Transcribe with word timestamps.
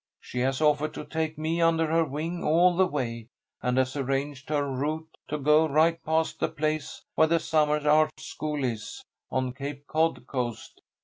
She 0.19 0.39
has 0.39 0.61
offered 0.61 0.95
to 0.95 1.05
take 1.05 1.37
me 1.37 1.61
under 1.61 1.85
her 1.85 2.03
wing 2.03 2.43
all 2.43 2.75
the 2.75 2.87
way, 2.87 3.27
and 3.61 3.77
has 3.77 3.95
arranged 3.95 4.49
her 4.49 4.67
route 4.67 5.15
to 5.27 5.37
go 5.37 5.67
right 5.69 6.03
past 6.03 6.39
the 6.39 6.49
place 6.49 7.05
where 7.13 7.27
the 7.27 7.39
summer 7.39 7.87
art 7.87 8.19
school 8.19 8.63
is, 8.63 9.03
on 9.29 9.53
Cape 9.53 9.85
Cod 9.85 10.25
coast. 10.25 10.81